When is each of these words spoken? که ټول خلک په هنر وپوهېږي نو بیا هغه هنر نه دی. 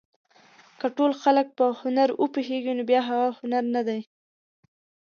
که 0.79 0.87
ټول 0.97 1.11
خلک 1.23 1.47
په 1.57 1.65
هنر 1.81 2.09
وپوهېږي 2.21 2.73
نو 2.77 2.83
بیا 2.89 3.01
هغه 3.09 3.27
هنر 3.39 3.63
نه 3.75 3.81
دی. 3.87 3.99